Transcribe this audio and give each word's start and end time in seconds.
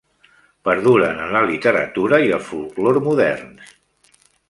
Perduren 0.69 1.19
en 1.27 1.35
la 1.35 1.43
literatura 1.51 2.21
i 2.29 2.35
el 2.39 2.43
folklore 2.51 3.07
moderns. 3.11 3.75